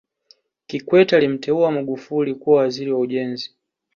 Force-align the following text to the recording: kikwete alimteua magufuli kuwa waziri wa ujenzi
kikwete 0.67 1.15
alimteua 1.15 1.71
magufuli 1.71 2.35
kuwa 2.35 2.57
waziri 2.61 2.91
wa 2.91 2.99
ujenzi 2.99 3.51